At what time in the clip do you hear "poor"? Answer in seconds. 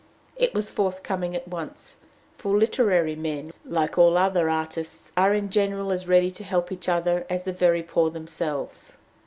7.83-8.09